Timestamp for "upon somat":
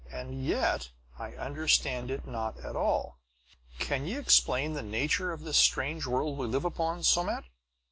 6.65-7.43